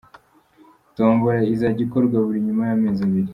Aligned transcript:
Tombola 0.95 1.39
izajya 1.53 1.81
ikorwa 1.87 2.17
buri 2.25 2.39
nyuma 2.45 2.63
y’amezi 2.69 3.01
abiri. 3.07 3.29